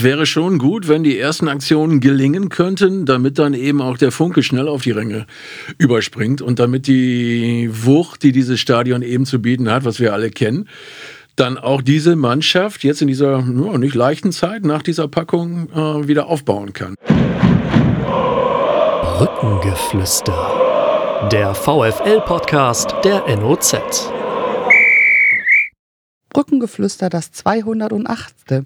[0.00, 4.12] es wäre schon gut, wenn die ersten Aktionen gelingen könnten, damit dann eben auch der
[4.12, 5.26] Funke schnell auf die Ränge
[5.76, 10.30] überspringt und damit die Wucht, die dieses Stadion eben zu bieten hat, was wir alle
[10.30, 10.70] kennen,
[11.36, 16.08] dann auch diese Mannschaft jetzt in dieser ja, nicht leichten Zeit nach dieser Packung äh,
[16.08, 16.94] wieder aufbauen kann.
[19.18, 21.28] Brückengeflüster.
[21.30, 23.74] Der VFL-Podcast der NOZ.
[26.30, 28.64] Brückengeflüster, das 208.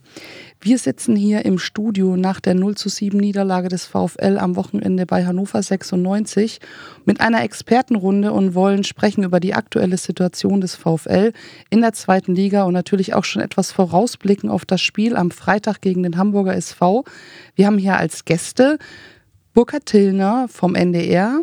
[0.60, 5.06] Wir sitzen hier im Studio nach der 0 zu 7 Niederlage des VfL am Wochenende
[5.06, 6.60] bei Hannover 96
[7.04, 11.32] mit einer Expertenrunde und wollen sprechen über die aktuelle Situation des VfL
[11.70, 15.80] in der zweiten Liga und natürlich auch schon etwas vorausblicken auf das Spiel am Freitag
[15.80, 17.04] gegen den Hamburger SV.
[17.54, 18.78] Wir haben hier als Gäste
[19.54, 21.40] Burkhard Tillner vom NDR,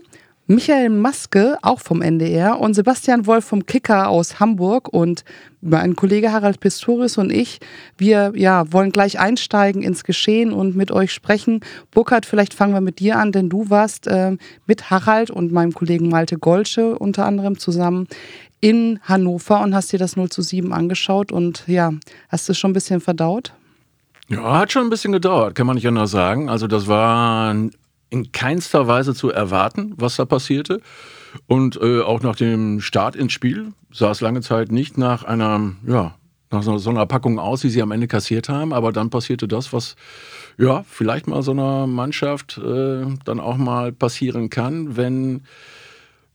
[0.51, 4.89] Michael Maske, auch vom NDR, und Sebastian Wolf vom Kicker aus Hamburg.
[4.91, 5.23] Und
[5.61, 7.59] mein Kollege Harald Pistorius und ich,
[7.97, 11.61] wir ja, wollen gleich einsteigen ins Geschehen und mit euch sprechen.
[11.91, 14.35] Burkhard, vielleicht fangen wir mit dir an, denn du warst äh,
[14.65, 18.07] mit Harald und meinem Kollegen Malte Golsche unter anderem zusammen
[18.59, 21.31] in Hannover und hast dir das 0 zu 7 angeschaut.
[21.31, 21.93] Und ja,
[22.27, 23.53] hast es schon ein bisschen verdaut?
[24.27, 26.49] Ja, hat schon ein bisschen gedauert, kann man nicht anders sagen.
[26.49, 27.55] Also das war
[28.11, 30.81] in keinster Weise zu erwarten, was da passierte.
[31.47, 35.73] Und äh, auch nach dem Start ins Spiel sah es lange Zeit nicht nach einer,
[35.87, 36.15] ja,
[36.51, 38.73] nach so, einer Packung aus, wie sie am Ende kassiert haben.
[38.73, 39.95] Aber dann passierte das, was
[40.57, 45.43] ja vielleicht mal so einer Mannschaft äh, dann auch mal passieren kann, wenn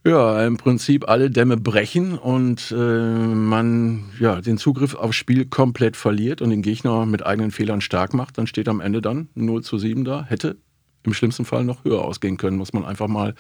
[0.07, 5.97] ja, im Prinzip alle Dämme brechen und äh, man ja, den Zugriff aufs Spiel komplett
[5.97, 9.63] verliert und den Gegner mit eigenen Fehlern stark macht, dann steht am Ende dann 0
[9.63, 10.25] zu 7 da.
[10.25, 10.57] Hätte
[11.07, 13.35] im schlimmsten Fall noch höher ausgehen können, muss man einfach mal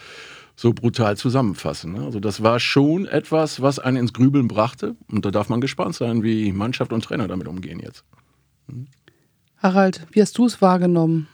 [0.56, 1.92] so brutal zusammenfassen.
[1.92, 2.04] Ne?
[2.04, 4.96] Also das war schon etwas, was einen ins Grübeln brachte.
[5.10, 8.04] Und da darf man gespannt sein, wie Mannschaft und Trainer damit umgehen jetzt.
[8.68, 8.86] Hm?
[9.58, 11.28] Harald, wie hast du es wahrgenommen?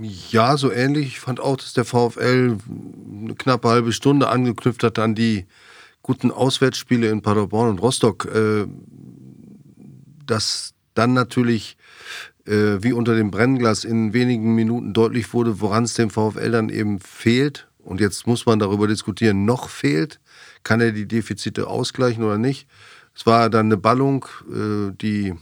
[0.00, 1.06] Ja, so ähnlich.
[1.06, 5.46] Ich fand auch, dass der VfL eine knappe halbe Stunde angeknüpft hat an die
[6.02, 8.26] guten Auswärtsspiele in Paderborn und Rostock.
[8.26, 8.66] Äh,
[10.26, 11.76] dass dann natürlich
[12.48, 16.70] äh, wie unter dem Brennglas in wenigen Minuten deutlich wurde, woran es dem VfL dann
[16.70, 17.68] eben fehlt.
[17.78, 20.20] Und jetzt muss man darüber diskutieren, noch fehlt.
[20.62, 22.66] Kann er die Defizite ausgleichen oder nicht?
[23.14, 25.34] Es war dann eine Ballung, äh, die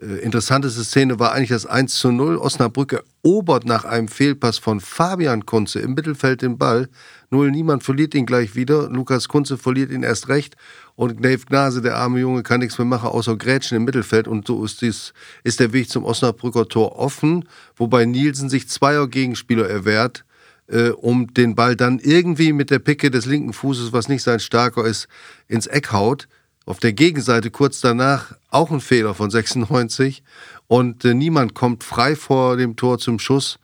[0.00, 2.36] äh, interessanteste Szene war eigentlich das 1 zu 0.
[2.36, 6.88] Osnabrück erobert nach einem Fehlpass von Fabian Kunze im Mittelfeld den Ball.
[7.30, 8.88] Null, niemand verliert ihn gleich wieder.
[8.88, 10.56] Lukas Kunze verliert ihn erst recht.
[11.00, 14.28] Und Dave Gnase, der arme Junge, kann nichts mehr machen, außer Grätschen im Mittelfeld.
[14.28, 19.08] Und so ist, dies, ist der Weg zum Osnabrücker Tor offen, wobei Nielsen sich zweier
[19.08, 20.26] Gegenspieler erwehrt,
[20.66, 24.40] äh, um den Ball dann irgendwie mit der Picke des linken Fußes, was nicht sein
[24.40, 25.08] starker ist,
[25.48, 26.28] ins Eck haut.
[26.66, 30.22] Auf der Gegenseite kurz danach auch ein Fehler von 96
[30.66, 33.58] und äh, niemand kommt frei vor dem Tor zum Schuss.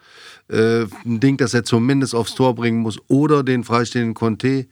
[0.49, 4.69] Äh, ein Ding, das er zumindest aufs Tor bringen muss oder den freistehenden Conte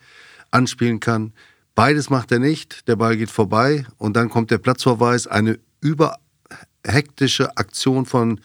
[0.50, 1.34] anspielen kann.
[1.74, 2.86] Beides macht er nicht.
[2.88, 5.26] Der Ball geht vorbei und dann kommt der Platzverweis.
[5.26, 8.40] Eine überhektische Aktion von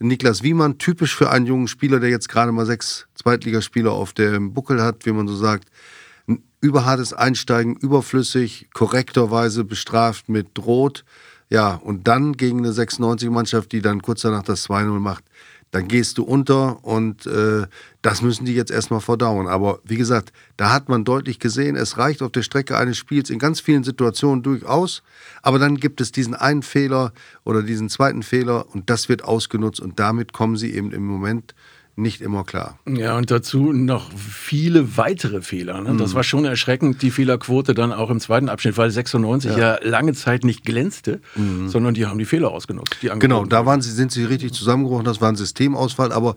[0.00, 4.52] Niklas Wiemann, typisch für einen jungen Spieler, der jetzt gerade mal sechs Zweitligaspieler auf dem
[4.52, 5.68] Buckel hat, wie man so sagt
[6.64, 11.04] überhartes Einsteigen, überflüssig, korrekterweise bestraft mit Rot.
[11.50, 15.24] Ja, und dann gegen eine 96-Mannschaft, die dann kurz danach das 2-0 macht,
[15.74, 17.66] dann gehst du unter und äh,
[18.00, 19.48] das müssen die jetzt erstmal verdauen.
[19.48, 23.28] Aber wie gesagt, da hat man deutlich gesehen, es reicht auf der Strecke eines Spiels
[23.28, 25.02] in ganz vielen Situationen durchaus,
[25.42, 27.12] aber dann gibt es diesen einen Fehler
[27.42, 31.56] oder diesen zweiten Fehler und das wird ausgenutzt und damit kommen sie eben im Moment
[31.96, 32.78] nicht immer klar.
[32.88, 35.80] Ja, und dazu noch viele weitere Fehler.
[35.80, 35.92] Ne?
[35.92, 35.98] Mhm.
[35.98, 39.78] Das war schon erschreckend, die Fehlerquote dann auch im zweiten Abschnitt, weil 96 ja, ja
[39.82, 41.68] lange Zeit nicht glänzte, mhm.
[41.68, 42.96] sondern die haben die Fehler ausgenutzt.
[43.02, 46.34] Die genau, da waren sie, sind sie richtig zusammengebrochen, das war ein Systemausfall, aber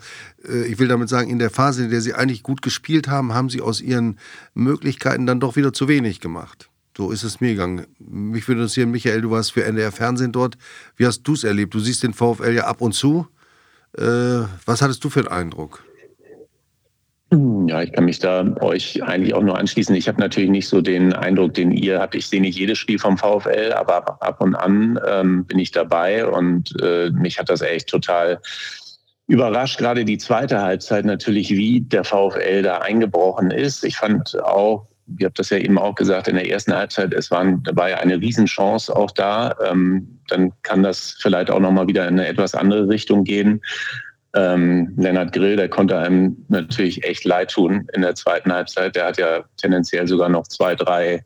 [0.48, 3.34] äh, ich will damit sagen, in der Phase, in der sie eigentlich gut gespielt haben,
[3.34, 4.20] haben sie aus ihren
[4.54, 6.70] Möglichkeiten dann doch wieder zu wenig gemacht.
[6.96, 7.86] So ist es mir gegangen.
[8.00, 10.58] Mich würde interessieren, Michael, du warst für NDR Fernsehen dort.
[10.96, 11.76] Wie hast du es erlebt?
[11.76, 13.28] Du siehst den VfL ja ab und zu.
[13.98, 15.84] Äh, was hattest du für einen Eindruck?
[17.32, 19.94] Ja, ich kann mich da euch eigentlich auch nur anschließen.
[19.96, 22.16] Ich habe natürlich nicht so den Eindruck, den ihr habt.
[22.16, 26.26] Ich sehe nicht jedes Spiel vom VfL, aber ab und an ähm, bin ich dabei
[26.26, 28.40] und äh, mich hat das echt total
[29.28, 33.84] überrascht, gerade die zweite Halbzeit natürlich, wie der VfL da eingebrochen ist.
[33.84, 34.88] Ich fand auch,
[35.18, 38.20] ihr habt das ja eben auch gesagt, in der ersten Halbzeit, es war dabei eine
[38.20, 39.56] Riesenchance auch da.
[39.66, 43.62] Ähm, dann kann das vielleicht auch nochmal wieder in eine etwas andere Richtung gehen.
[44.36, 48.96] Ähm, Lennart Grill, der konnte einem natürlich echt leid tun in der zweiten Halbzeit.
[48.96, 51.24] Der hat ja tendenziell sogar noch zwei, drei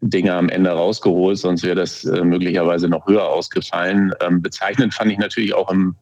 [0.00, 4.12] Dinge am Ende rausgeholt, sonst wäre das äh, möglicherweise noch höher ausgefallen.
[4.20, 5.96] Ähm, bezeichnend fand ich natürlich auch im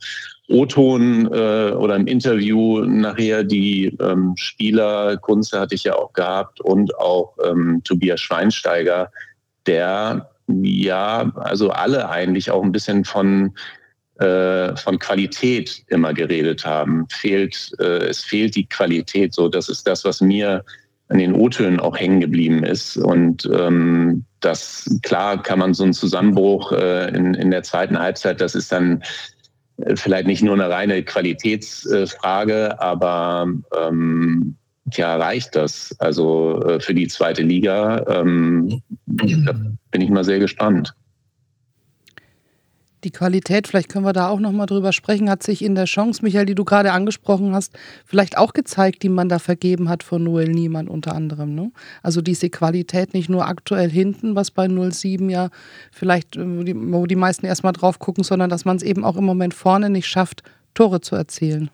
[0.49, 6.61] O-Ton äh, oder im Interview nachher die ähm, Spieler, Kunze hatte ich ja auch gehabt
[6.61, 9.11] und auch ähm, Tobias Schweinsteiger,
[9.67, 13.55] der ja, also alle eigentlich auch ein bisschen von
[14.19, 17.07] äh, von Qualität immer geredet haben.
[17.11, 19.35] Fehlt, äh, es fehlt die Qualität.
[19.35, 20.65] So, das ist das, was mir
[21.09, 22.97] an den O-Tönen auch hängen geblieben ist.
[22.97, 28.41] Und ähm, das klar kann man so einen Zusammenbruch äh, in, in der zweiten Halbzeit,
[28.41, 29.03] das ist dann
[29.95, 34.57] vielleicht nicht nur eine reine Qualitätsfrage, aber ähm,
[34.93, 35.95] ja, reicht das?
[35.99, 39.53] Also äh, für die zweite Liga ähm, da
[39.91, 40.95] bin ich mal sehr gespannt.
[43.05, 46.23] Die Qualität, vielleicht können wir da auch nochmal drüber sprechen, hat sich in der Chance,
[46.23, 47.75] Michael, die du gerade angesprochen hast,
[48.07, 51.55] vielleicht auch gezeigt, die man da vergeben hat von Noel Niemann unter anderem.
[51.55, 51.71] Ne?
[52.03, 55.51] Also diese Qualität nicht nur aktuell hinten, was bei 07 ja
[55.93, 59.17] vielleicht, äh, die, wo die meisten erstmal drauf gucken, sondern dass man es eben auch
[59.17, 60.43] im Moment vorne nicht schafft,
[60.73, 61.71] Tore zu erzielen.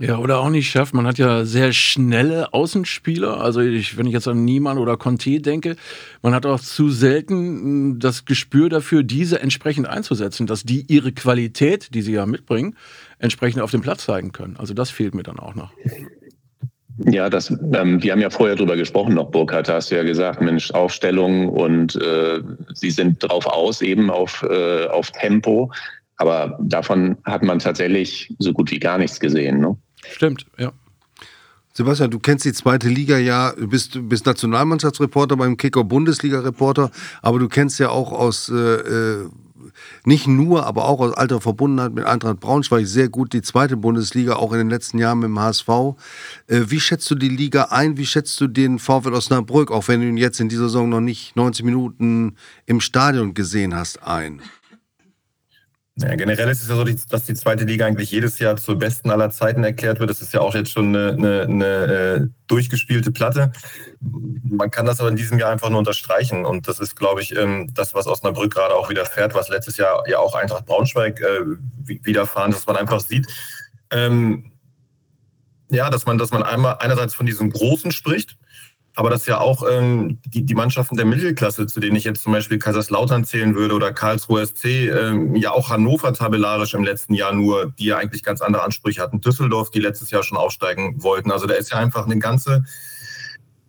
[0.00, 0.94] Ja, oder auch nicht schafft.
[0.94, 3.40] Man hat ja sehr schnelle Außenspieler.
[3.40, 5.76] Also ich, wenn ich jetzt an Niemann oder Conte denke,
[6.22, 11.12] man hat auch zu selten hm, das Gespür dafür, diese entsprechend einzusetzen, dass die ihre
[11.12, 12.76] Qualität, die sie ja mitbringen,
[13.18, 14.56] entsprechend auf dem Platz zeigen können.
[14.56, 15.72] Also das fehlt mir dann auch noch.
[17.04, 20.40] Ja, das, ähm, wir haben ja vorher drüber gesprochen noch, Burkhard, hast du ja gesagt,
[20.40, 22.40] Mensch, Aufstellung und äh,
[22.74, 25.70] sie sind drauf aus, eben auf, äh, auf Tempo.
[26.16, 29.60] Aber davon hat man tatsächlich so gut wie gar nichts gesehen.
[29.60, 29.76] Ne?
[30.06, 30.72] Stimmt, ja.
[31.78, 36.90] Sebastian, du kennst die zweite Liga ja, du bist, bist Nationalmannschaftsreporter beim Kicker Bundesliga-Reporter,
[37.22, 39.28] aber du kennst ja auch aus, äh, äh,
[40.04, 44.34] nicht nur, aber auch aus alter Verbundenheit mit Eintracht Braunschweig sehr gut die zweite Bundesliga,
[44.34, 45.68] auch in den letzten Jahren mit dem HSV.
[46.48, 47.96] Äh, wie schätzt du die Liga ein?
[47.96, 51.00] Wie schätzt du den VfL Osnabrück, auch wenn du ihn jetzt in dieser Saison noch
[51.00, 52.34] nicht 90 Minuten
[52.66, 54.42] im Stadion gesehen hast, ein?
[56.00, 59.10] Ja, generell ist es ja so, dass die zweite Liga eigentlich jedes Jahr zur besten
[59.10, 60.10] aller Zeiten erklärt wird.
[60.10, 63.50] Das ist ja auch jetzt schon eine, eine, eine äh, durchgespielte Platte.
[64.00, 66.44] Man kann das aber in diesem Jahr einfach nur unterstreichen.
[66.44, 69.76] Und das ist, glaube ich, ähm, das, was Osnabrück gerade auch wieder fährt, was letztes
[69.76, 71.40] Jahr ja auch Eintracht Braunschweig äh,
[72.04, 73.26] widerfahren, dass man einfach sieht.
[73.90, 74.52] Ähm,
[75.70, 78.36] ja, dass man, dass man einmal einerseits von diesem Großen spricht,
[78.98, 82.32] aber dass ja auch ähm, die, die Mannschaften der Mittelklasse, zu denen ich jetzt zum
[82.32, 87.32] Beispiel Kaiserslautern zählen würde oder Karlsruhe SC, ähm, ja auch Hannover tabellarisch im letzten Jahr
[87.32, 89.20] nur, die ja eigentlich ganz andere Ansprüche hatten.
[89.20, 91.30] Düsseldorf, die letztes Jahr schon aufsteigen wollten.
[91.30, 92.64] Also da ist ja einfach eine ganze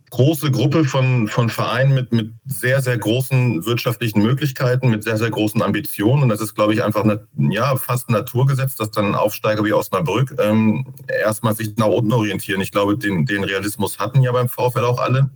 [0.09, 5.29] große Gruppe von, von Vereinen mit, mit sehr, sehr großen wirtschaftlichen Möglichkeiten, mit sehr, sehr
[5.29, 6.23] großen Ambitionen.
[6.23, 9.73] Und das ist, glaube ich, einfach eine, ja, fast ein Naturgesetz, dass dann Aufsteiger wie
[9.73, 12.61] Osnabrück ähm, erstmal sich nach unten orientieren.
[12.61, 15.29] Ich glaube, den, den Realismus hatten ja beim VfL auch alle.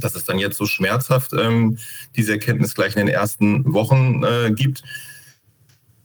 [0.00, 1.78] Dass es dann jetzt so schmerzhaft ähm,
[2.14, 4.82] diese Erkenntnis gleich in den ersten Wochen äh, gibt.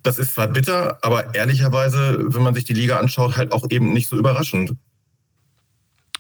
[0.02, 3.94] Das ist zwar bitter, aber ehrlicherweise, wenn man sich die Liga anschaut, halt auch eben
[3.94, 4.76] nicht so überraschend.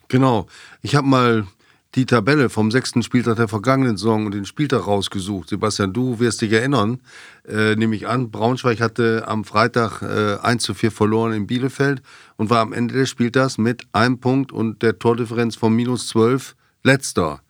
[0.07, 0.45] Genau.
[0.83, 1.48] Ich habe mal
[1.95, 5.50] die Tabelle vom sechsten Spieltag der vergangenen Saison und den Spieltag rausgesucht.
[5.50, 7.01] Sebastian, du wirst dich erinnern,
[7.48, 12.01] äh, nehme ich an, Braunschweig hatte am Freitag äh, 1 zu 4 verloren in Bielefeld
[12.38, 16.56] und war am Ende des Spieltags mit einem Punkt und der Tordifferenz von minus 12
[16.84, 17.42] letzter.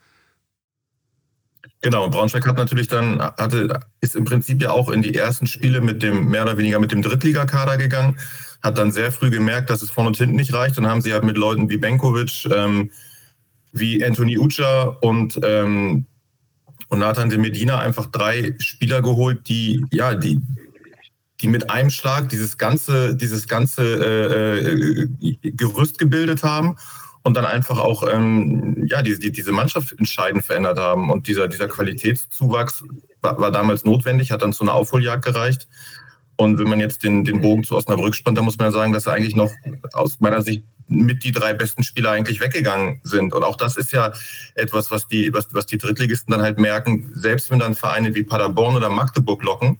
[1.81, 5.81] Genau, Braunschweig hat natürlich dann, hatte, ist im Prinzip ja auch in die ersten Spiele
[5.81, 8.17] mit dem, mehr oder weniger mit dem Drittligakader gegangen
[8.63, 10.77] hat dann sehr früh gemerkt, dass es vorne und hinten nicht reicht.
[10.77, 12.91] Dann haben sie halt mit Leuten wie Benkovic, ähm,
[13.73, 16.05] wie Anthony Ucha und, ähm,
[16.89, 20.39] und Nathan de Medina einfach drei Spieler geholt, die, ja, die,
[21.41, 26.77] die mit einem Schlag dieses ganze, dieses ganze äh, äh Gerüst gebildet haben
[27.23, 31.09] und dann einfach auch ähm, ja, die, die, diese Mannschaft entscheidend verändert haben.
[31.09, 32.83] Und dieser, dieser Qualitätszuwachs
[33.21, 35.67] war, war damals notwendig, hat dann zu einer Aufholjagd gereicht.
[36.35, 38.91] Und wenn man jetzt den, den Bogen zu Osnabrück spannt, dann muss man ja sagen,
[38.91, 39.51] dass er eigentlich noch
[39.93, 43.33] aus meiner Sicht mit die drei besten Spieler eigentlich weggegangen sind.
[43.33, 44.13] Und auch das ist ja
[44.55, 48.23] etwas, was die, was, was die Drittligisten dann halt merken, selbst wenn dann Vereine wie
[48.23, 49.79] Paderborn oder Magdeburg locken,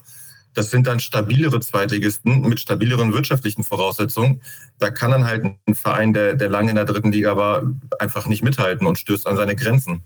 [0.53, 4.41] das sind dann stabilere Zweitligisten mit stabileren wirtschaftlichen Voraussetzungen.
[4.77, 7.63] Da kann dann halt ein Verein, der, der lange in der dritten Liga war,
[7.99, 10.03] einfach nicht mithalten und stößt an seine Grenzen.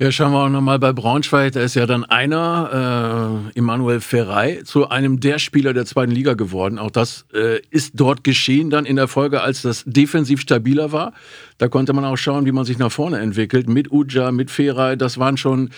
[0.00, 1.54] Ja, schauen wir auch nochmal bei Braunschweig.
[1.54, 6.34] Da ist ja dann einer, äh, Emanuel Ferrei, zu einem der Spieler der zweiten Liga
[6.34, 6.78] geworden.
[6.78, 11.14] Auch das äh, ist dort geschehen dann in der Folge, als das defensiv stabiler war.
[11.58, 13.68] Da konnte man auch schauen, wie man sich nach vorne entwickelt.
[13.68, 15.70] Mit Uja, mit Ferrei, das waren schon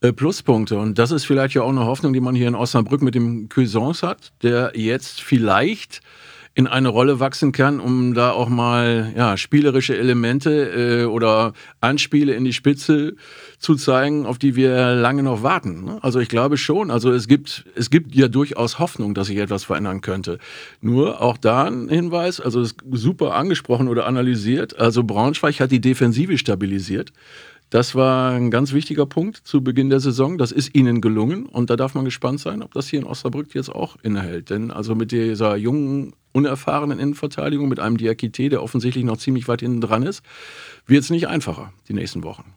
[0.00, 0.76] äh, Pluspunkte.
[0.76, 3.48] Und das ist vielleicht ja auch eine Hoffnung, die man hier in Osnabrück mit dem
[3.48, 6.00] Cuisance hat, der jetzt vielleicht
[6.58, 12.34] in eine Rolle wachsen kann, um da auch mal ja, spielerische Elemente äh, oder Anspiele
[12.34, 13.14] in die Spitze
[13.60, 15.84] zu zeigen, auf die wir lange noch warten.
[15.84, 15.98] Ne?
[16.02, 19.62] Also ich glaube schon, also es gibt, es gibt ja durchaus Hoffnung, dass sich etwas
[19.62, 20.40] verändern könnte.
[20.80, 26.38] Nur auch da ein Hinweis, also super angesprochen oder analysiert, also Braunschweig hat die Defensive
[26.38, 27.12] stabilisiert.
[27.70, 30.38] Das war ein ganz wichtiger Punkt zu Beginn der Saison.
[30.38, 33.54] Das ist ihnen gelungen und da darf man gespannt sein, ob das hier in Osnabrück
[33.54, 34.48] jetzt auch innehält.
[34.48, 39.60] Denn also mit dieser jungen, unerfahrenen Innenverteidigung, mit einem Diakite, der offensichtlich noch ziemlich weit
[39.60, 40.22] hinten dran ist,
[40.86, 42.54] wird es nicht einfacher die nächsten Wochen.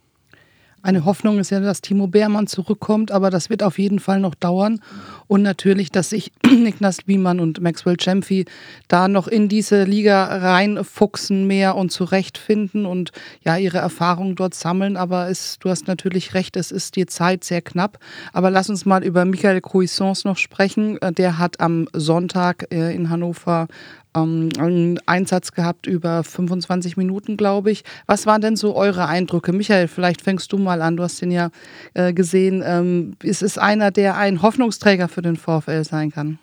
[0.84, 4.34] Eine Hoffnung ist ja, dass Timo Beermann zurückkommt, aber das wird auf jeden Fall noch
[4.34, 4.82] dauern.
[5.28, 8.46] Und natürlich, dass sich Niklas Wiemann und Maxwell Chemphy
[8.88, 13.12] da noch in diese Liga reinfuchsen mehr und zurechtfinden und
[13.44, 14.98] ja ihre Erfahrungen dort sammeln.
[14.98, 18.00] Aber es, du hast natürlich recht, es ist die Zeit sehr knapp.
[18.34, 20.98] Aber lass uns mal über Michael Cuisance noch sprechen.
[21.18, 23.68] Der hat am Sonntag äh, in Hannover
[24.16, 27.84] ähm, einen Einsatz gehabt über 25 Minuten, glaube ich.
[28.08, 29.54] Was waren denn so eure Eindrücke?
[29.54, 30.98] Michael, vielleicht fängst du mal an.
[30.98, 31.50] Du hast ihn ja
[31.94, 32.64] äh, gesehen.
[32.66, 36.40] Ähm, ist es einer, der ein Hoffnungsträger für den VfL sein kann?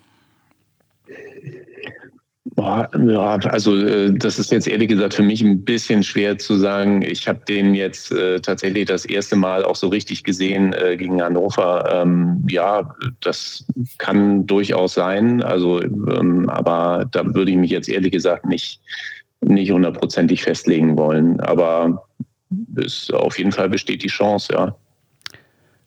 [2.59, 7.01] Ja, also äh, das ist jetzt ehrlich gesagt für mich ein bisschen schwer zu sagen.
[7.01, 11.21] Ich habe den jetzt äh, tatsächlich das erste Mal auch so richtig gesehen äh, gegen
[11.21, 11.89] Hannover.
[11.91, 13.65] Ähm, ja, das
[13.97, 15.41] kann durchaus sein.
[15.41, 18.81] Also, ähm, aber da würde ich mich jetzt ehrlich gesagt nicht
[19.41, 21.39] nicht hundertprozentig festlegen wollen.
[21.39, 22.05] Aber
[22.75, 24.75] es, auf jeden Fall besteht die Chance, ja.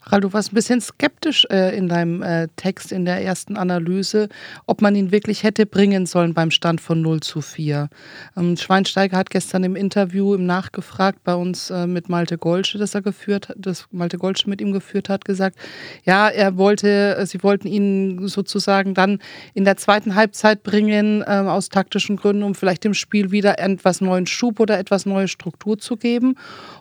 [0.05, 4.29] Ralf, du warst ein bisschen skeptisch äh, in deinem äh, Text in der ersten Analyse,
[4.67, 7.89] ob man ihn wirklich hätte bringen sollen beim Stand von 0 zu 4.
[8.37, 12.95] Ähm, Schweinsteiger hat gestern im Interview im Nachgefragt bei uns äh, mit Malte Golsche, das
[12.95, 15.57] er geführt hat, das Malte Golsche mit ihm geführt hat, gesagt,
[16.05, 19.21] ja, er wollte, äh, sie wollten ihn sozusagen dann
[19.55, 24.01] in der zweiten Halbzeit bringen, ähm, aus taktischen Gründen, um vielleicht dem Spiel wieder etwas
[24.01, 26.35] neuen Schub oder etwas neue Struktur zu geben.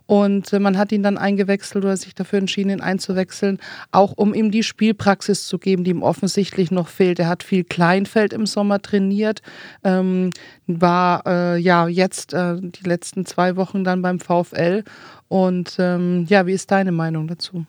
[0.08, 3.60] Und äh, man hat ihn dann eingewechselt oder sich dafür entschieden, ihn einzuwechseln,
[3.91, 7.20] auch um ihm die Spielpraxis zu geben, die ihm offensichtlich noch fehlt.
[7.20, 9.41] Er hat viel Kleinfeld im Sommer trainiert,
[9.84, 10.32] ähm,
[10.68, 14.84] war äh, ja jetzt äh, die letzten zwei Wochen dann beim VfL.
[15.27, 17.65] Und ähm, ja, wie ist deine Meinung dazu?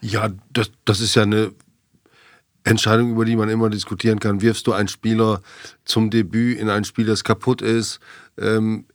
[0.00, 1.52] Ja, das, das ist ja eine
[2.62, 4.40] Entscheidung, über die man immer diskutieren kann.
[4.40, 5.40] Wirfst du einen Spieler
[5.84, 8.00] zum Debüt in ein Spiel, das kaputt ist?
[8.38, 8.86] Ähm,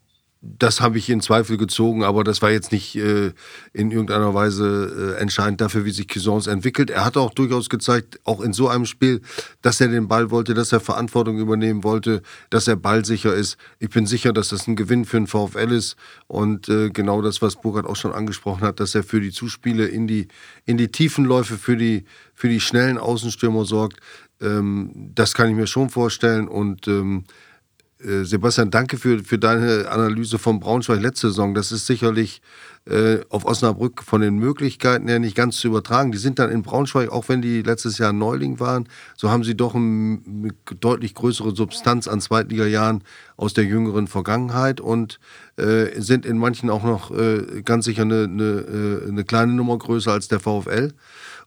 [0.42, 3.34] das habe ich in Zweifel gezogen, aber das war jetzt nicht äh,
[3.74, 6.90] in irgendeiner Weise äh, entscheidend dafür, wie sich Cuisance entwickelt.
[6.90, 9.22] Er hat auch durchaus gezeigt, auch in so einem Spiel,
[9.62, 13.58] dass er den Ball wollte, dass er Verantwortung übernehmen wollte, dass er ballsicher ist.
[13.80, 17.42] Ich bin sicher, dass das ein Gewinn für den VfL ist und äh, genau das,
[17.42, 20.30] was Burkhard auch schon angesprochen hat, dass er für die Zuspiele in die,
[20.66, 23.98] in die Tiefenläufe, für die, für die schnellen Außenstürmer sorgt.
[24.42, 27.40] Ähm, das kann ich mir schon vorstellen und ähm, äh,
[28.02, 31.54] Sebastian, danke für, für deine Analyse von Braunschweig letzte Saison.
[31.54, 32.42] Das ist sicherlich
[32.86, 36.14] äh, auf Osnabrück von den Möglichkeiten her nicht ganz zu übertragen.
[36.14, 38.88] Die sind dann in Braunschweig, auch wenn die letztes Jahr Neuling waren,
[39.18, 40.22] so haben sie doch eine
[40.80, 43.04] deutlich größere Substanz an Zweitliga-Jahren
[43.36, 45.20] aus der jüngeren Vergangenheit und
[45.58, 49.78] äh, sind in manchen auch noch äh, ganz sicher eine, eine, äh, eine, kleine Nummer
[49.78, 50.94] größer als der VfL.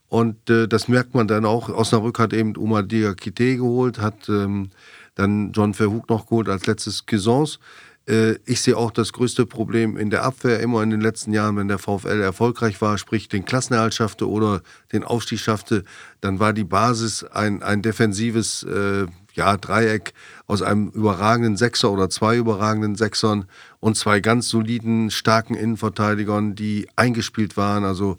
[0.07, 1.69] Und äh, das merkt man dann auch.
[1.69, 4.69] Osnabrück hat eben Uma Diakite geholt, hat ähm,
[5.15, 7.59] dann John Verhoek noch geholt als letztes Cuisance.
[8.07, 11.55] Äh, ich sehe auch das größte Problem in der Abwehr immer in den letzten Jahren,
[11.57, 15.83] wenn der VfL erfolgreich war, sprich den Klassenerhalt schaffte oder den Aufstieg schaffte,
[16.21, 20.13] dann war die Basis ein, ein defensives äh, ja, Dreieck
[20.47, 23.45] aus einem überragenden Sechser oder zwei überragenden Sechsern
[23.79, 27.83] und zwei ganz soliden, starken Innenverteidigern, die eingespielt waren.
[27.83, 28.17] Also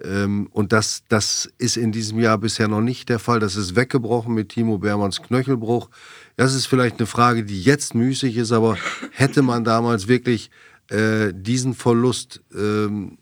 [0.00, 3.40] und das, das ist in diesem Jahr bisher noch nicht der Fall.
[3.40, 5.90] Das ist weggebrochen mit Timo Beermanns Knöchelbruch.
[6.36, 8.78] Das ist vielleicht eine Frage, die jetzt müßig ist, aber
[9.10, 10.50] hätte man damals wirklich
[10.88, 13.18] äh, diesen Verlust ähm,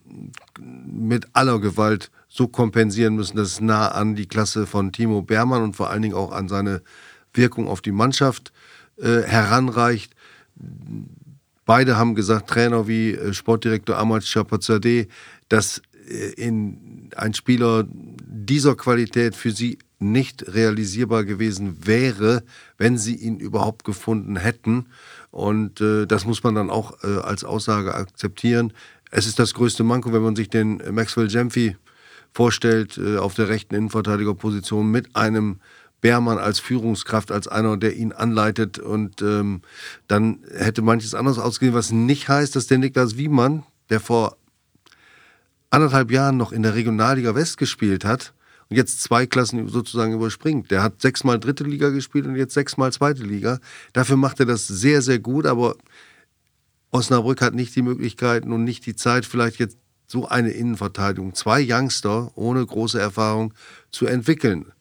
[0.58, 5.62] mit aller Gewalt so kompensieren müssen, dass es nah an die Klasse von Timo Beermann
[5.62, 6.82] und vor allen Dingen auch an seine
[7.32, 8.52] Wirkung auf die Mannschaft
[8.98, 10.14] äh, heranreicht.
[11.64, 15.08] Beide haben gesagt, Trainer wie äh, Sportdirektor Ahmad Chapazadeh,
[15.48, 15.80] dass
[16.36, 22.42] in ein Spieler dieser Qualität für sie nicht realisierbar gewesen wäre,
[22.76, 24.86] wenn sie ihn überhaupt gefunden hätten.
[25.30, 28.72] Und äh, das muss man dann auch äh, als Aussage akzeptieren.
[29.10, 31.76] Es ist das größte Manko, wenn man sich den Maxwell Jemphy
[32.32, 35.60] vorstellt, äh, auf der rechten Innenverteidigerposition mit einem
[36.02, 38.78] Beermann als Führungskraft, als einer, der ihn anleitet.
[38.78, 39.62] Und ähm,
[40.08, 44.36] dann hätte manches anders ausgehen, was nicht heißt, dass der Niklas Wiemann, der vor
[45.76, 48.32] anderthalb Jahren noch in der Regionalliga West gespielt hat
[48.70, 50.70] und jetzt zwei Klassen sozusagen überspringt.
[50.70, 53.60] Der hat sechsmal dritte Liga gespielt und jetzt sechsmal zweite Liga.
[53.92, 55.76] Dafür macht er das sehr, sehr gut, aber
[56.90, 61.62] Osnabrück hat nicht die Möglichkeiten und nicht die Zeit, vielleicht jetzt so eine Innenverteidigung, zwei
[61.62, 63.52] Youngster ohne große Erfahrung
[63.90, 64.72] zu entwickeln.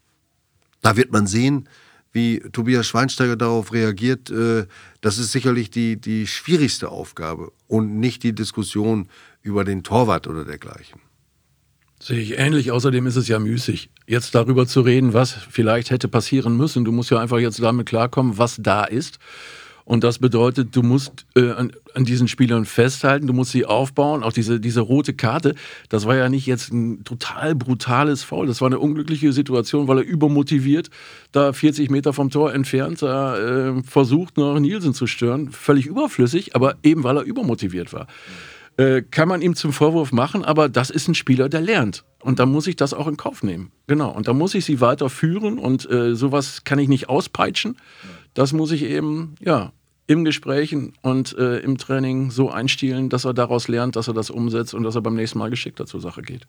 [0.81, 1.67] Da wird man sehen,
[2.15, 4.31] wie Tobias Schweinsteiger darauf reagiert.
[4.31, 4.65] Äh,
[5.01, 9.09] das ist sicherlich die, die schwierigste Aufgabe und nicht die Diskussion
[9.41, 11.01] über den Torwart oder dergleichen.
[11.99, 12.71] Sehe ich ähnlich.
[12.71, 16.85] Außerdem ist es ja müßig, jetzt darüber zu reden, was vielleicht hätte passieren müssen.
[16.85, 19.19] Du musst ja einfach jetzt damit klarkommen, was da ist.
[19.85, 24.23] Und das bedeutet, du musst äh, an, an, diesen Spielern festhalten, du musst sie aufbauen.
[24.23, 25.53] Auch diese, diese rote Karte,
[25.89, 28.47] das war ja nicht jetzt ein total brutales Foul.
[28.47, 30.89] Das war eine unglückliche Situation, weil er übermotiviert
[31.31, 35.51] da 40 Meter vom Tor entfernt da, äh, versucht, noch Nielsen zu stören.
[35.51, 38.07] Völlig überflüssig, aber eben weil er übermotiviert war.
[38.77, 42.03] Äh, kann man ihm zum Vorwurf machen, aber das ist ein Spieler, der lernt.
[42.19, 43.71] Und da muss ich das auch in Kauf nehmen.
[43.85, 44.09] Genau.
[44.09, 47.77] Und da muss ich sie weiter führen und äh, sowas kann ich nicht auspeitschen.
[48.35, 49.71] Das muss ich eben, ja,
[50.07, 54.29] im Gespräch und äh, im Training so einstielen, dass er daraus lernt, dass er das
[54.29, 56.45] umsetzt und dass er beim nächsten Mal geschickter zur Sache geht.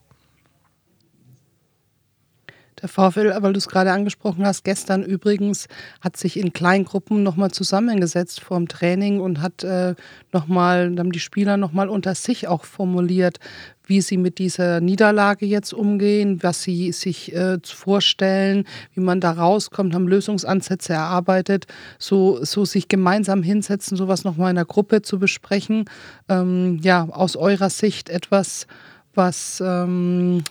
[2.82, 5.66] Der VfL, weil du es gerade angesprochen hast, gestern übrigens
[6.02, 9.94] hat sich in Kleingruppen nochmal zusammengesetzt vorm Training und hat äh,
[10.32, 13.38] nochmal, haben die Spieler nochmal unter sich auch formuliert,
[13.86, 19.30] wie sie mit dieser Niederlage jetzt umgehen, was sie sich äh, vorstellen, wie man da
[19.30, 21.66] rauskommt, haben Lösungsansätze erarbeitet,
[21.98, 25.86] so, so sich gemeinsam hinsetzen, sowas nochmal in der Gruppe zu besprechen.
[26.28, 28.66] Ähm, ja, aus eurer Sicht etwas,
[29.14, 30.42] was ähm,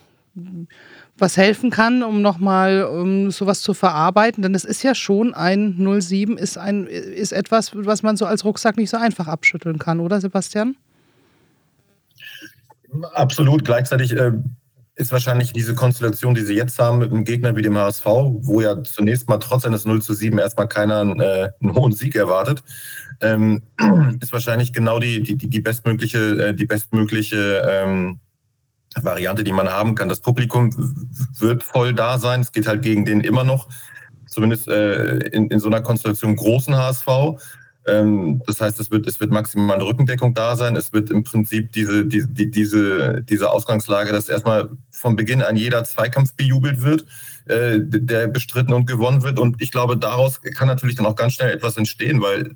[1.17, 4.43] was helfen kann, um nochmal um sowas zu verarbeiten.
[4.43, 8.43] Denn es ist ja schon ein 07, ist, ein, ist etwas, was man so als
[8.43, 10.75] Rucksack nicht so einfach abschütteln kann, oder Sebastian?
[13.13, 13.63] Absolut.
[13.63, 14.34] Gleichzeitig äh,
[14.95, 18.62] ist wahrscheinlich diese Konstellation, die sie jetzt haben mit einem Gegner wie dem HSV, wo
[18.62, 22.63] ja zunächst mal trotz eines 0 zu 7 erstmal keiner äh, einen hohen Sieg erwartet,
[23.22, 23.63] ähm,
[24.22, 28.19] ist wahrscheinlich genau die, die, die bestmögliche, äh, die bestmögliche ähm,
[29.01, 30.09] Variante, die man haben kann.
[30.09, 30.69] Das Publikum
[31.39, 32.41] wird voll da sein.
[32.41, 33.67] Es geht halt gegen den immer noch,
[34.27, 37.07] zumindest äh, in, in so einer Konstellation großen HSV.
[37.87, 40.75] Ähm, das heißt, es wird, es wird maximal eine Rückendeckung da sein.
[40.75, 45.55] Es wird im Prinzip diese, die, die, diese, diese Ausgangslage, dass erstmal von Beginn an
[45.55, 47.05] jeder Zweikampf bejubelt wird,
[47.46, 49.39] äh, der bestritten und gewonnen wird.
[49.39, 52.55] Und ich glaube, daraus kann natürlich dann auch ganz schnell etwas entstehen, weil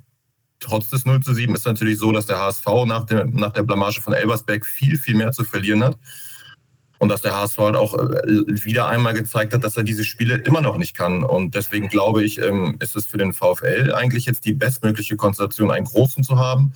[0.58, 3.62] trotz des 0 zu 7 ist natürlich so, dass der HSV nach, dem, nach der
[3.62, 5.96] Blamage von Elversberg viel, viel mehr zu verlieren hat.
[7.00, 10.36] Und dass der HSV halt auch äh, wieder einmal gezeigt hat, dass er diese Spiele
[10.36, 11.24] immer noch nicht kann.
[11.24, 15.70] Und deswegen glaube ich, ähm, ist es für den VfL eigentlich jetzt die bestmögliche Konstellation,
[15.70, 16.72] einen Großen zu haben,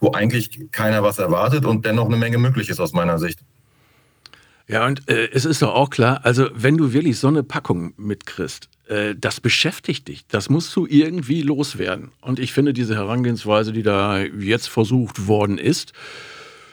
[0.00, 3.38] wo eigentlich keiner was erwartet und dennoch eine Menge möglich ist aus meiner Sicht.
[4.66, 7.94] Ja, und äh, es ist doch auch klar, also wenn du wirklich so eine Packung
[7.96, 10.26] mitkriegst, äh, das beschäftigt dich.
[10.26, 12.10] Das musst du irgendwie loswerden.
[12.20, 15.92] Und ich finde diese Herangehensweise, die da jetzt versucht worden ist,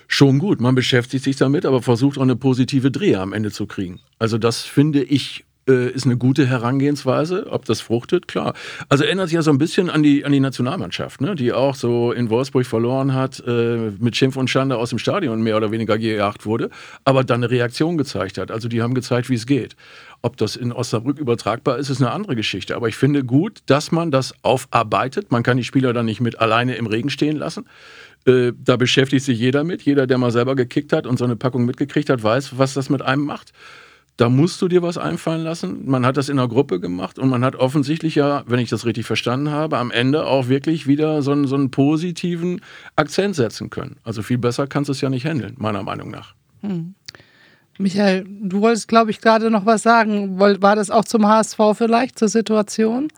[0.07, 0.61] schon gut.
[0.61, 3.99] Man beschäftigt sich damit, aber versucht auch eine positive Drehe am Ende zu kriegen.
[4.19, 7.47] Also das finde ich äh, ist eine gute Herangehensweise.
[7.49, 8.53] Ob das fruchtet, klar.
[8.89, 11.35] Also erinnert sich ja so ein bisschen an die, an die Nationalmannschaft, ne?
[11.35, 15.41] die auch so in Wolfsburg verloren hat, äh, mit Schimpf und Schande aus dem Stadion
[15.41, 16.69] mehr oder weniger gejagt wurde,
[17.03, 18.51] aber dann eine Reaktion gezeigt hat.
[18.51, 19.75] Also die haben gezeigt, wie es geht.
[20.21, 22.75] Ob das in Osnabrück übertragbar ist, ist eine andere Geschichte.
[22.75, 25.31] Aber ich finde gut, dass man das aufarbeitet.
[25.31, 27.65] Man kann die Spieler dann nicht mit alleine im Regen stehen lassen.
[28.27, 29.81] Äh, da beschäftigt sich jeder mit.
[29.83, 32.89] Jeder, der mal selber gekickt hat und so eine Packung mitgekriegt hat, weiß, was das
[32.89, 33.53] mit einem macht.
[34.17, 35.87] Da musst du dir was einfallen lassen.
[35.87, 38.85] Man hat das in der Gruppe gemacht und man hat offensichtlich ja, wenn ich das
[38.85, 42.61] richtig verstanden habe, am Ende auch wirklich wieder so einen, so einen positiven
[42.95, 43.97] Akzent setzen können.
[44.03, 46.33] Also viel besser kannst du es ja nicht handeln, meiner Meinung nach.
[46.61, 46.95] Hm.
[47.77, 50.39] Michael, du wolltest, glaube ich, gerade noch was sagen.
[50.39, 53.09] War das auch zum HSV vielleicht, zur Situation?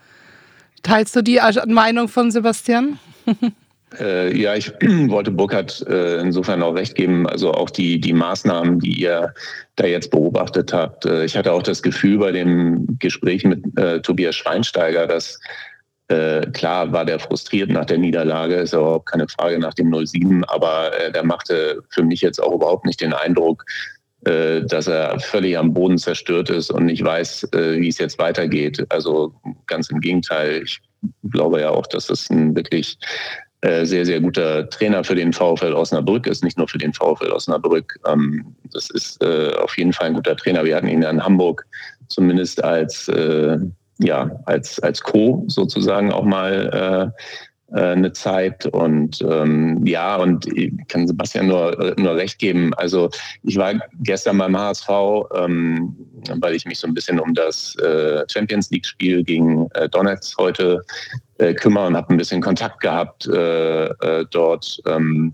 [0.84, 3.00] Teilst du die Meinung von Sebastian?
[3.97, 4.71] Äh, ja, ich
[5.08, 7.28] wollte Burkhard äh, insofern auch recht geben.
[7.28, 9.34] Also auch die, die Maßnahmen, die ihr
[9.75, 11.06] da jetzt beobachtet habt.
[11.06, 15.39] Äh, ich hatte auch das Gefühl bei dem Gespräch mit äh, Tobias Schweinsteiger, dass
[16.10, 19.93] äh, klar war der frustriert nach der Niederlage, ist ja überhaupt keine Frage nach dem
[19.93, 23.65] 07, aber äh, der machte für mich jetzt auch überhaupt nicht den Eindruck,
[24.21, 28.86] dass er völlig am Boden zerstört ist und nicht weiß, wie es jetzt weitergeht.
[28.89, 29.34] Also
[29.65, 30.62] ganz im Gegenteil.
[30.62, 30.82] Ich
[31.32, 32.97] glaube ja auch, dass es ein wirklich
[33.62, 38.00] sehr, sehr guter Trainer für den VfL Osnabrück ist, nicht nur für den VfL Osnabrück.
[38.08, 40.63] Ähm, das ist äh, auf jeden Fall ein guter Trainer.
[40.63, 41.65] Wir hatten ihn ja in Hamburg
[42.08, 43.58] zumindest als, äh,
[44.00, 47.22] ja, als, als Co sozusagen auch mal äh,
[47.72, 48.66] eine Zeit.
[48.68, 52.74] Und ähm, ja, und ich kann Sebastian nur, nur recht geben.
[52.76, 53.10] Also
[53.44, 54.90] ich war gestern beim HSV,
[55.36, 55.96] ähm,
[56.36, 60.82] weil ich mich so ein bisschen um das äh, Champions League-Spiel gegen äh, Donetsk heute
[61.38, 64.80] äh, kümmere und habe ein bisschen Kontakt gehabt äh, äh, dort.
[64.86, 65.34] Ähm,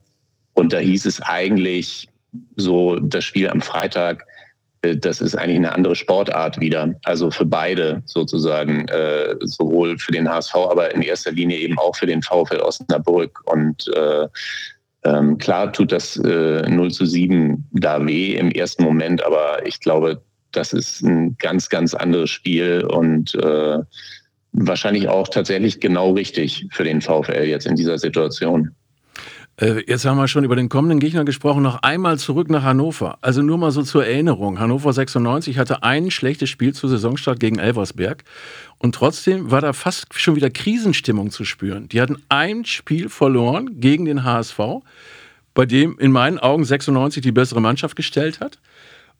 [0.53, 2.07] und da hieß es eigentlich
[2.55, 4.34] so, das Spiel am Freitag, äh,
[4.81, 6.93] das ist eigentlich eine andere Sportart wieder.
[7.03, 11.95] Also für beide sozusagen, äh, sowohl für den HSV, aber in erster Linie eben auch
[11.95, 13.41] für den VfL Osnabrück.
[13.45, 14.27] Und äh,
[15.05, 19.79] ähm, klar tut das äh, 0 zu 7 da weh im ersten Moment, aber ich
[19.79, 23.79] glaube, das ist ein ganz, ganz anderes Spiel und äh,
[24.53, 28.71] wahrscheinlich auch tatsächlich genau richtig für den VfL jetzt in dieser Situation.
[29.59, 31.63] Äh, jetzt haben wir schon über den kommenden Gegner gesprochen.
[31.63, 33.17] Noch einmal zurück nach Hannover.
[33.21, 34.59] Also nur mal so zur Erinnerung.
[34.59, 38.23] Hannover 96 hatte ein schlechtes Spiel zu Saisonstart gegen Elversberg.
[38.79, 41.87] Und trotzdem war da fast schon wieder Krisenstimmung zu spüren.
[41.87, 44.59] Die hatten ein Spiel verloren gegen den HSV,
[45.53, 48.59] bei dem in meinen Augen 96 die bessere Mannschaft gestellt hat.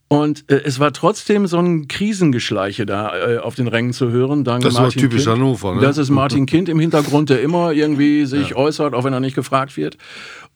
[0.08, 4.44] Und äh, es war trotzdem so ein Krisengeschleiche da äh, auf den Rängen zu hören.
[4.44, 5.36] Dank das Martin war typisch kind.
[5.36, 5.82] Hannover, ne?
[5.82, 8.56] Das ist Martin Kind im Hintergrund, der immer irgendwie sich ja.
[8.56, 9.98] äußert, auch wenn er nicht gefragt wird.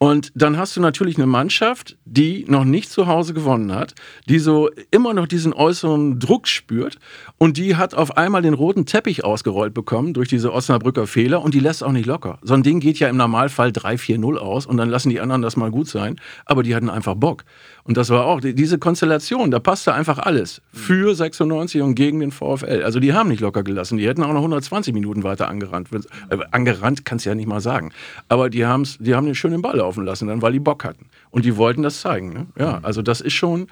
[0.01, 3.95] Und dann hast du natürlich eine Mannschaft, die noch nicht zu Hause gewonnen hat,
[4.29, 6.99] die so immer noch diesen äußeren Druck spürt
[7.37, 11.53] und die hat auf einmal den roten Teppich ausgerollt bekommen durch diese Osnabrücker Fehler und
[11.53, 12.39] die lässt auch nicht locker.
[12.43, 15.57] So ein Ding geht ja im Normalfall 3-4-0 aus und dann lassen die anderen das
[15.57, 17.43] mal gut sein, aber die hatten einfach Bock.
[17.89, 22.29] Und das war auch diese Konstellation, da passte einfach alles für 96 und gegen den
[22.29, 22.83] VfL.
[22.83, 25.87] Also die haben nicht locker gelassen, die hätten auch noch 120 Minuten weiter angerannt.
[26.29, 27.91] Äh, angerannt kannst du ja nicht mal sagen.
[28.27, 30.83] Aber die, haben's, die haben den schön den Ball laufen lassen, dann, weil die Bock
[30.83, 31.07] hatten.
[31.31, 32.31] Und die wollten das zeigen.
[32.31, 32.45] Ne?
[32.59, 32.85] Ja, mhm.
[32.85, 33.65] also das ist schon.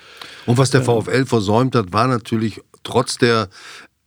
[0.47, 3.49] Und was der äh, VfL versäumt hat, war natürlich trotz der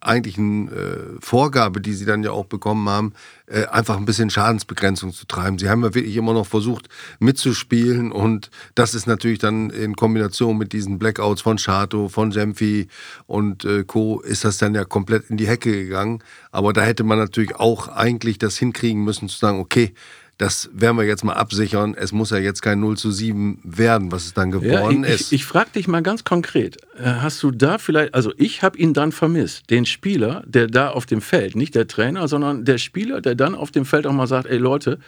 [0.00, 3.12] eigentlichen äh, Vorgabe, die sie dann ja auch bekommen haben,
[3.46, 5.58] äh, einfach ein bisschen Schadensbegrenzung zu treiben.
[5.58, 10.56] Sie haben ja wirklich immer noch versucht mitzuspielen und das ist natürlich dann in Kombination
[10.56, 12.88] mit diesen Blackouts von Chato, von Jemfi
[13.26, 14.20] und äh, Co.
[14.20, 16.22] ist das dann ja komplett in die Hecke gegangen.
[16.50, 19.94] Aber da hätte man natürlich auch eigentlich das hinkriegen müssen zu sagen, okay,
[20.40, 21.94] das werden wir jetzt mal absichern.
[21.94, 25.14] Es muss ja jetzt kein 0 zu 7 werden, was es dann geworden ja, ich,
[25.14, 25.32] ist.
[25.32, 28.78] Ich, ich frage dich mal ganz konkret, äh, hast du da vielleicht, also ich habe
[28.78, 32.78] ihn dann vermisst, den Spieler, der da auf dem Feld, nicht der Trainer, sondern der
[32.78, 34.98] Spieler, der dann auf dem Feld auch mal sagt, ey Leute,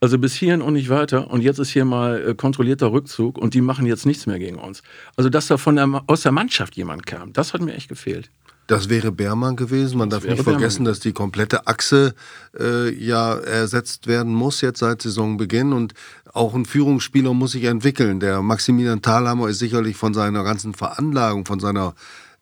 [0.00, 3.54] also bis hierhin und nicht weiter und jetzt ist hier mal äh, kontrollierter Rückzug und
[3.54, 4.84] die machen jetzt nichts mehr gegen uns.
[5.16, 8.30] Also dass da von der, aus der Mannschaft jemand kam, das hat mir echt gefehlt.
[8.68, 9.96] Das wäre Beermann gewesen.
[9.96, 10.92] Man das darf nicht vergessen, Beermann.
[10.92, 12.14] dass die komplette Achse
[12.58, 15.94] äh, ja ersetzt werden muss jetzt seit Saisonbeginn und
[16.34, 18.20] auch ein Führungsspieler muss sich entwickeln.
[18.20, 21.94] Der Maximilian Thalhammer ist sicherlich von seiner ganzen Veranlagung, von seiner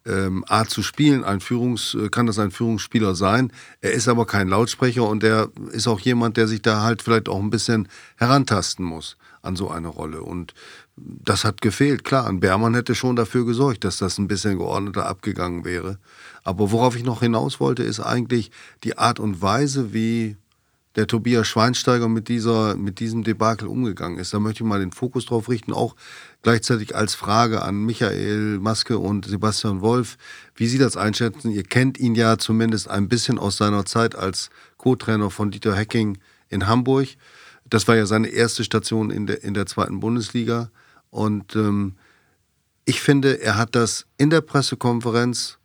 [0.07, 3.53] ähm, Art zu spielen, ein Führungs, äh, kann das ein Führungsspieler sein.
[3.81, 7.29] Er ist aber kein Lautsprecher und er ist auch jemand, der sich da halt vielleicht
[7.29, 10.23] auch ein bisschen herantasten muss an so eine Rolle.
[10.23, 10.55] Und
[10.97, 12.05] das hat gefehlt.
[12.05, 15.99] Klar, ein Bermann hätte schon dafür gesorgt, dass das ein bisschen geordneter abgegangen wäre.
[16.43, 18.51] Aber worauf ich noch hinaus wollte, ist eigentlich
[18.85, 20.37] die Art und Weise, wie
[20.97, 24.33] der Tobias Schweinsteiger mit, dieser, mit diesem Debakel umgegangen ist.
[24.33, 25.95] Da möchte ich mal den Fokus drauf richten, auch
[26.47, 30.17] gleichzeitig als Frage an Michael Maske und Sebastian Wolf,
[30.55, 31.51] wie Sie das einschätzen.
[31.51, 36.19] Ihr kennt ihn ja zumindest ein bisschen aus seiner Zeit als Co-Trainer von Dieter Hecking
[36.49, 37.09] in Hamburg.
[37.69, 40.71] Das war ja seine erste Station in der, in der zweiten Bundesliga.
[41.11, 41.97] Und ähm,
[42.85, 45.59] ich finde, er hat das in der Pressekonferenz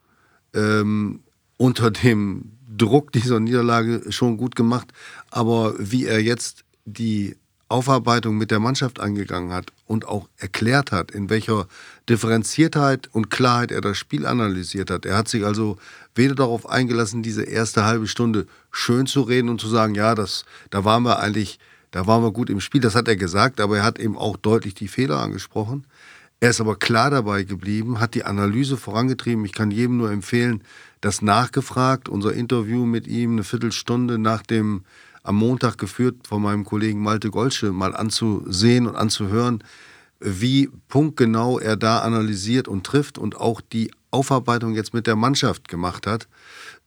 [0.55, 1.19] ähm,
[1.57, 4.91] unter dem Druck dieser Niederlage schon gut gemacht.
[5.29, 7.35] Aber wie er jetzt die
[7.71, 11.67] Aufarbeitung mit der Mannschaft angegangen hat und auch erklärt hat, in welcher
[12.10, 15.05] Differenziertheit und Klarheit er das Spiel analysiert hat.
[15.05, 15.77] Er hat sich also
[16.13, 20.45] weder darauf eingelassen, diese erste halbe Stunde schön zu reden und zu sagen, ja, das,
[20.69, 21.60] da waren wir eigentlich
[21.91, 24.38] da waren wir gut im Spiel, das hat er gesagt, aber er hat eben auch
[24.38, 25.86] deutlich die Fehler angesprochen.
[26.39, 29.45] Er ist aber klar dabei geblieben, hat die Analyse vorangetrieben.
[29.45, 30.63] Ich kann jedem nur empfehlen,
[31.01, 34.84] das nachgefragt, unser Interview mit ihm eine Viertelstunde nach dem
[35.23, 39.63] am Montag geführt von meinem Kollegen Malte Golsche mal anzusehen und anzuhören,
[40.19, 45.67] wie punktgenau er da analysiert und trifft und auch die Aufarbeitung jetzt mit der Mannschaft
[45.67, 46.27] gemacht hat.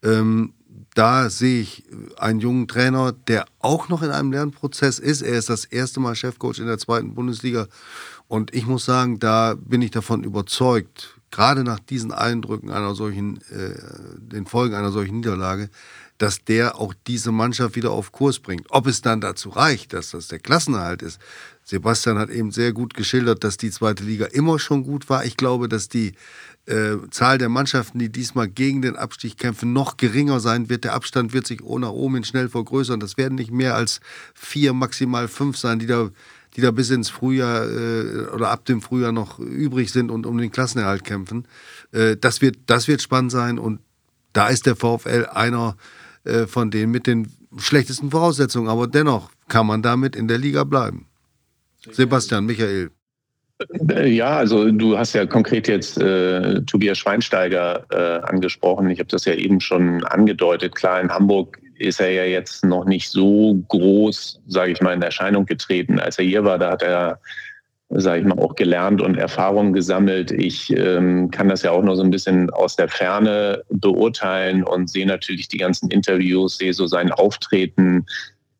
[0.03, 0.53] Ähm,
[0.95, 1.85] da sehe ich
[2.19, 5.23] einen jungen Trainer, der auch noch in einem Lernprozess ist.
[5.23, 7.67] Er ist das erste Mal Chefcoach in der zweiten Bundesliga.
[8.29, 13.39] Und ich muss sagen, da bin ich davon überzeugt, gerade nach diesen Eindrücken einer solchen,
[13.51, 13.75] äh,
[14.19, 15.69] den Folgen einer solchen Niederlage,
[16.19, 18.67] dass der auch diese Mannschaft wieder auf Kurs bringt.
[18.71, 21.21] Ob es dann dazu reicht, dass das der Klassenerhalt ist.
[21.65, 25.25] Sebastian hat eben sehr gut geschildert, dass die zweite Liga immer schon gut war.
[25.25, 26.13] Ich glaube, dass die
[26.67, 30.85] äh, Zahl der Mannschaften, die diesmal gegen den Abstieg kämpfen, noch geringer sein wird.
[30.85, 33.01] Der Abstand wird sich nach oben schnell vergrößern.
[33.01, 34.01] Das werden nicht mehr als
[34.35, 36.11] vier, maximal fünf sein, die da,
[36.55, 40.39] die da bis ins Frühjahr äh, oder ab dem Frühjahr noch übrig sind und um
[40.39, 41.47] den Klassenerhalt kämpfen.
[41.93, 43.81] Äh, das, wird, das wird spannend sein und
[44.33, 45.77] da ist der VfL einer
[46.25, 48.69] äh, von denen mit den schlechtesten Voraussetzungen.
[48.69, 51.07] Aber dennoch kann man damit in der Liga bleiben.
[51.91, 52.91] Sebastian, Michael.
[53.89, 58.91] Äh, ja, also du hast ja konkret jetzt äh, Tobias Schweinsteiger äh, angesprochen.
[58.91, 60.75] Ich habe das ja eben schon angedeutet.
[60.75, 65.03] Klar, in Hamburg ist er ja jetzt noch nicht so groß, sage ich mal, in
[65.03, 65.99] Erscheinung getreten.
[65.99, 67.21] Als er hier war, da hat er
[67.91, 70.31] sage ich mal, auch gelernt und Erfahrung gesammelt.
[70.31, 74.91] Ich ähm, kann das ja auch nur so ein bisschen aus der Ferne beurteilen und
[74.91, 78.07] sehe natürlich die ganzen Interviews, sehe so sein Auftreten.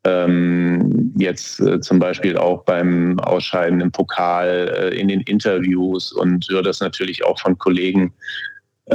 [0.03, 6.47] Ähm, jetzt äh, zum Beispiel auch beim Ausscheiden im Pokal, äh, in den Interviews und
[6.49, 8.13] höre das natürlich auch von Kollegen.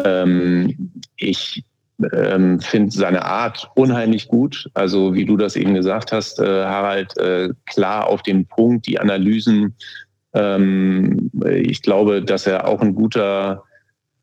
[0.05, 1.65] Ähm, ich
[2.13, 4.71] ähm, finde seine Art unheimlich gut.
[4.75, 8.99] Also wie du das eben gesagt hast, äh, Harald, äh, klar auf den Punkt, die
[8.99, 9.75] Analysen
[10.35, 13.65] ähm, ich glaube, dass er auch ein guter,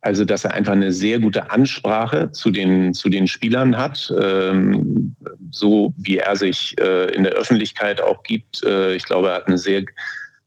[0.01, 5.15] also dass er einfach eine sehr gute Ansprache zu den, zu den Spielern hat, ähm,
[5.51, 8.63] so wie er sich äh, in der Öffentlichkeit auch gibt.
[8.63, 9.83] Äh, ich glaube, er hat einen sehr,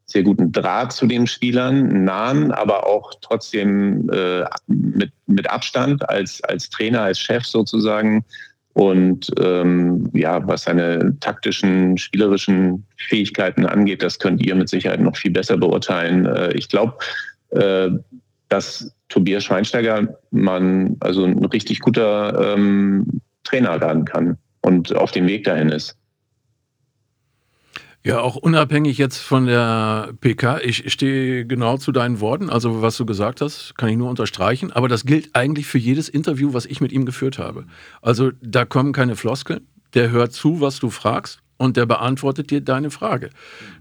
[0.06, 6.42] sehr guten Draht zu den Spielern, nahen, aber auch trotzdem äh, mit, mit Abstand als,
[6.44, 8.24] als Trainer, als Chef sozusagen
[8.74, 15.16] und ähm, ja, was seine taktischen, spielerischen Fähigkeiten angeht, das könnt ihr mit Sicherheit noch
[15.16, 16.26] viel besser beurteilen.
[16.26, 16.94] Äh, ich glaube,
[17.50, 17.90] äh,
[18.48, 25.26] dass Tobias Schweinsteiger man also ein richtig guter ähm, Trainer werden kann und auf dem
[25.26, 25.96] Weg dahin ist.
[28.02, 32.96] Ja, auch unabhängig jetzt von der PK, ich stehe genau zu deinen Worten, also was
[32.96, 36.64] du gesagt hast, kann ich nur unterstreichen, aber das gilt eigentlich für jedes Interview, was
[36.64, 37.66] ich mit ihm geführt habe.
[38.00, 42.62] Also da kommen keine Floskeln, der hört zu, was du fragst und der beantwortet dir
[42.62, 43.28] deine Frage.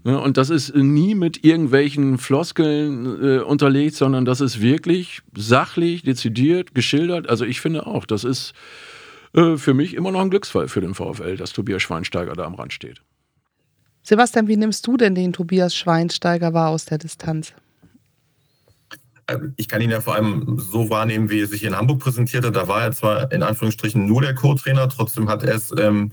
[0.02, 6.74] Und das ist nie mit irgendwelchen Floskeln äh, unterlegt, sondern das ist wirklich sachlich, dezidiert,
[6.74, 7.26] geschildert.
[7.30, 8.52] Also ich finde auch, das ist
[9.32, 12.54] äh, für mich immer noch ein Glücksfall für den VfL, dass Tobias Schweinsteiger da am
[12.54, 13.00] Rand steht.
[14.02, 17.52] Sebastian, wie nimmst du denn den Tobias Schweinsteiger wahr aus der Distanz?
[19.28, 22.50] Ähm, ich kann ihn ja vor allem so wahrnehmen, wie er sich in Hamburg präsentierte.
[22.52, 26.12] Da war er zwar in Anführungsstrichen nur der Co-Trainer, trotzdem hat er es ähm,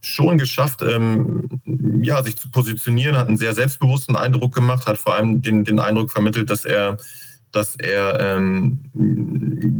[0.00, 1.48] schon geschafft, ähm,
[2.02, 5.80] ja, sich zu positionieren, hat einen sehr selbstbewussten Eindruck gemacht, hat vor allem den, den
[5.80, 6.98] Eindruck vermittelt, dass er,
[7.52, 8.80] dass er ähm,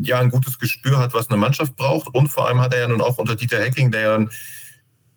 [0.03, 2.15] ja ein gutes Gespür hat, was eine Mannschaft braucht.
[2.15, 4.27] Und vor allem hat er ja nun auch unter Dieter Hecking, der ja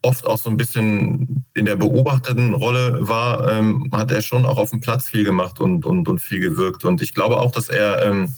[0.02, 4.58] oft auch so ein bisschen in der beobachteten Rolle war, ähm, hat er schon auch
[4.58, 6.86] auf dem Platz viel gemacht und, und, und viel gewirkt.
[6.86, 8.34] Und ich glaube auch, dass er, ähm,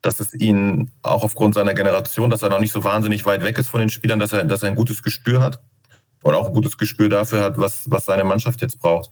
[0.00, 3.58] dass es ihn auch aufgrund seiner Generation, dass er noch nicht so wahnsinnig weit weg
[3.58, 5.60] ist von den Spielern, dass er, dass er ein gutes Gespür hat
[6.22, 9.10] und auch ein gutes Gespür dafür hat, was, was seine Mannschaft jetzt braucht.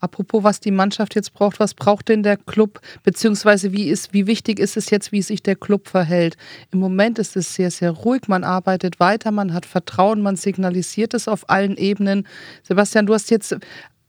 [0.00, 4.26] Apropos, was die Mannschaft jetzt braucht, was braucht denn der Club, beziehungsweise wie, ist, wie
[4.26, 6.36] wichtig ist es jetzt, wie sich der Club verhält?
[6.72, 11.14] Im Moment ist es sehr, sehr ruhig, man arbeitet weiter, man hat Vertrauen, man signalisiert
[11.14, 12.26] es auf allen Ebenen.
[12.62, 13.56] Sebastian, du hast jetzt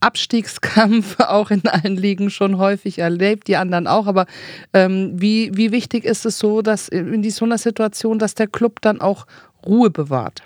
[0.02, 4.08] Abstiegskampf auch in allen Ligen schon häufig erlebt, die anderen auch.
[4.08, 4.26] Aber
[4.74, 8.82] ähm, wie, wie wichtig ist es so, dass in so einer Situation, dass der Club
[8.82, 9.28] dann auch
[9.66, 10.42] Ruhe bewahrt?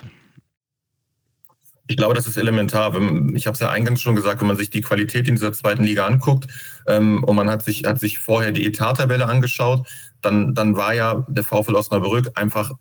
[1.88, 2.96] Ich glaube, das ist elementar.
[3.34, 5.84] Ich habe es ja eingangs schon gesagt, wenn man sich die Qualität in dieser zweiten
[5.84, 6.48] Liga anguckt
[6.88, 9.88] ähm, und man hat sich, hat sich vorher die Etattabelle angeschaut,
[10.22, 12.72] dann, dann war ja der VfL Osnabrück einfach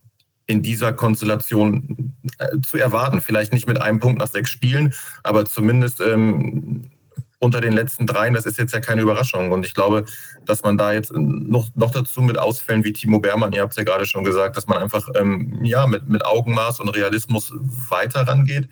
[0.47, 3.21] in dieser Konstellation äh, zu erwarten.
[3.21, 6.91] Vielleicht nicht mit einem Punkt nach sechs Spielen, aber zumindest ähm,
[7.39, 9.53] unter den letzten dreien, das ist jetzt ja keine Überraschung.
[9.53, 10.05] Und ich glaube,
[10.45, 13.77] dass man da jetzt noch, noch dazu mit Ausfällen wie Timo Bermann, ihr habt es
[13.77, 17.53] ja gerade schon gesagt, dass man einfach ähm, ja, mit, mit Augenmaß und Realismus
[17.89, 18.69] weiter rangeht.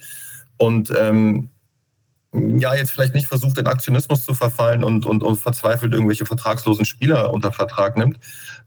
[0.57, 1.51] Und ähm,
[2.35, 6.87] ja, jetzt vielleicht nicht versucht, in Aktionismus zu verfallen und, und, und verzweifelt irgendwelche vertragslosen
[6.87, 8.18] Spieler unter Vertrag nimmt,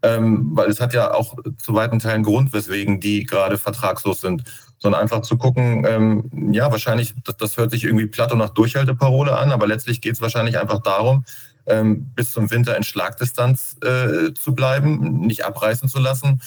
[0.03, 4.43] ähm, weil es hat ja auch zu weiten Teilen Grund, weswegen die gerade vertragslos sind
[4.79, 8.49] sondern einfach zu gucken, ähm, ja, wahrscheinlich, das, das, hört sich irgendwie platt und nach
[8.49, 11.25] Durchhalteparole an, aber letztlich geht es wahrscheinlich einfach darum,
[11.65, 16.41] ähm, bis zum Winter in Schlagdistanz äh, zu bleiben, nicht abreißen zu lassen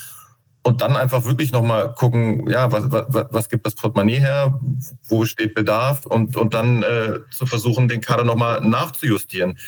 [0.62, 4.60] und dann einfach wirklich nochmal gucken, ja, was, was, was gibt das Portemonnaie her,
[5.08, 9.58] wo steht Bedarf und, und dann äh, zu versuchen, den Kader nochmal nachzujustieren.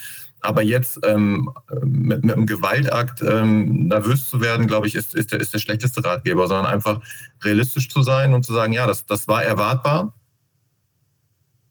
[0.40, 1.50] Aber jetzt ähm,
[1.82, 5.58] mit, mit, einem Gewaltakt ähm, nervös zu werden, glaube ich, ist, ist, der, ist der
[5.58, 7.00] schlechteste Ratgeber, sondern einfach
[7.42, 10.14] realistisch zu sein und zu sagen, ja, das, das war erwartbar.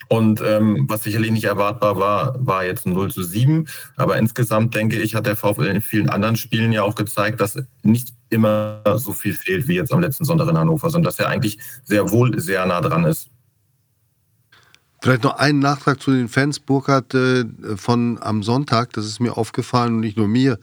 [0.09, 3.67] Und ähm, was sicherlich nicht erwartbar war, war jetzt ein 0 zu 7.
[3.95, 7.61] Aber insgesamt denke ich, hat der VfL in vielen anderen Spielen ja auch gezeigt, dass
[7.83, 11.29] nicht immer so viel fehlt wie jetzt am letzten Sonntag in Hannover, sondern dass er
[11.29, 13.29] eigentlich sehr wohl sehr nah dran ist.
[15.01, 19.37] Vielleicht noch einen Nachtrag zu den Fans, Burkhardt, äh, von am Sonntag, das ist mir
[19.37, 20.59] aufgefallen und nicht nur mir.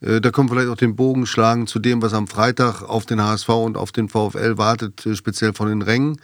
[0.00, 3.06] Äh, da können wir vielleicht auch den Bogen schlagen zu dem, was am Freitag auf
[3.06, 6.18] den HSV und auf den VfL wartet, äh, speziell von den Rängen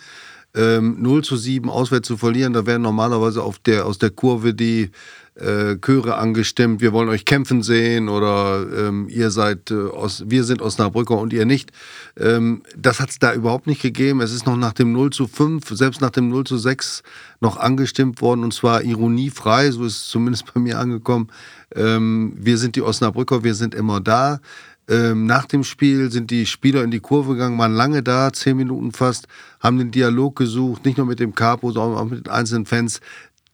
[0.55, 4.91] ähm, 0 zu 7 auswärts zu verlieren, da werden normalerweise der, aus der Kurve die
[5.35, 10.45] äh, Chöre angestimmt, wir wollen euch kämpfen sehen oder ähm, ihr seid äh, aus, wir
[10.45, 11.71] sind Osnabrücker und ihr nicht.
[12.19, 14.21] Ähm, das hat es da überhaupt nicht gegeben.
[14.21, 17.03] Es ist noch nach dem 0 zu 5, selbst nach dem 0 zu 6
[17.41, 21.29] noch angestimmt worden und zwar ironiefrei, so ist es zumindest bei mir angekommen.
[21.75, 24.41] Ähm, wir sind die Osnabrücker, wir sind immer da.
[24.89, 28.57] Ähm, nach dem Spiel sind die Spieler in die Kurve gegangen, waren lange da, zehn
[28.57, 29.29] Minuten fast,
[29.61, 33.01] haben den Dialog gesucht, nicht nur mit dem Capo, sondern auch mit den einzelnen Fans.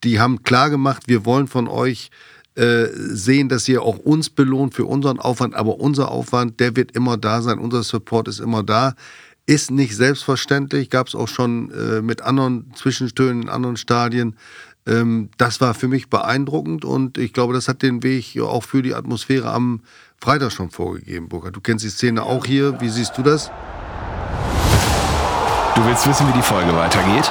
[0.04, 2.10] Die haben klar gemacht, wir wollen von euch
[2.54, 6.92] äh, sehen, dass ihr auch uns belohnt für unseren Aufwand, aber unser Aufwand, der wird
[6.92, 8.94] immer da sein, unser Support ist immer da.
[9.46, 14.36] Ist nicht selbstverständlich, gab es auch schon äh, mit anderen Zwischenstönen in anderen Stadien.
[14.86, 18.82] Ähm, das war für mich beeindruckend und ich glaube, das hat den Weg auch für
[18.82, 19.80] die Atmosphäre am
[20.20, 21.54] Freitag schon vorgegeben, Burkhard.
[21.54, 22.80] Du kennst die Szene auch hier.
[22.80, 23.52] Wie siehst du das?
[25.76, 27.30] Du willst wissen, wie die Folge weitergeht?